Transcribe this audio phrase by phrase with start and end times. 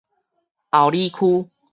[0.71, 1.47] 后里區